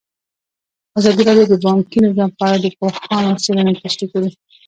ازادي 0.99 1.21
راډیو 1.27 1.49
د 1.51 1.55
بانکي 1.65 1.97
نظام 2.07 2.29
په 2.37 2.41
اړه 2.47 2.57
د 2.61 2.67
پوهانو 2.79 3.39
څېړنې 3.43 3.73
تشریح 3.81 4.09
کړې. 4.13 4.29